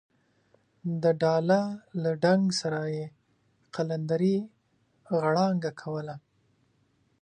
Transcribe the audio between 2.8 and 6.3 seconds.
یې قلندرې غړانګه کوله.